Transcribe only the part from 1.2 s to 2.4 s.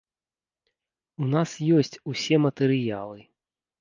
У нас ёсць усе